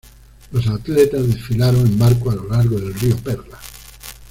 Los 0.51 0.65
atletas 0.67 1.27
desfilaron 1.27 1.81
en 1.85 1.99
barcos 1.99 2.33
a 2.33 2.37
lo 2.37 2.47
largo 2.49 2.79
del 2.79 2.91
Río 2.95 3.15
Perla. 3.17 3.59